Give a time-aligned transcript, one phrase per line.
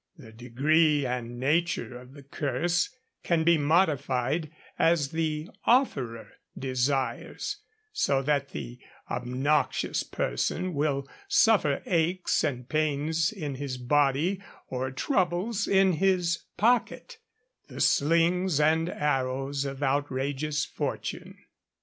[0.17, 2.89] The degree and nature of the curse
[3.21, 7.57] can be modified as the 'offerer' desires,
[7.93, 8.79] so that the
[9.11, 17.19] obnoxious person will suffer aches and pains in his body, or troubles in his pocket
[17.67, 21.37] the slings and arrows of outrageous fortune.